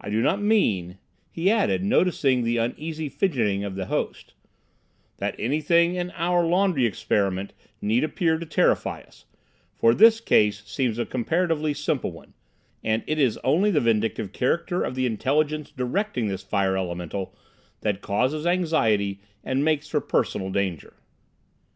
I 0.00 0.10
do 0.10 0.22
not 0.22 0.40
mean," 0.40 0.98
he 1.28 1.50
added, 1.50 1.82
noticing 1.82 2.44
the 2.44 2.58
uneasy 2.58 3.08
fidgeting 3.08 3.64
of 3.64 3.74
his 3.74 3.88
host, 3.88 4.34
"that 5.16 5.34
anything 5.40 5.96
in 5.96 6.12
our 6.12 6.46
laundry 6.46 6.86
experiment 6.86 7.52
need 7.80 8.04
appear 8.04 8.38
to 8.38 8.46
terrify 8.46 9.00
us, 9.00 9.24
for 9.74 9.92
this 9.92 10.20
case 10.20 10.62
seems 10.66 11.00
a 11.00 11.04
comparatively 11.04 11.74
simple 11.74 12.12
one, 12.12 12.32
and 12.84 13.02
it 13.08 13.18
is 13.18 13.38
only 13.42 13.72
the 13.72 13.80
vindictive 13.80 14.30
character 14.32 14.84
of 14.84 14.94
the 14.94 15.04
intelligence 15.04 15.72
directing 15.72 16.28
this 16.28 16.44
fire 16.44 16.76
elemental 16.76 17.34
that 17.80 18.02
causes 18.02 18.46
anxiety 18.46 19.18
and 19.42 19.64
makes 19.64 19.88
for 19.88 20.00
personal 20.00 20.50
danger." 20.50 20.94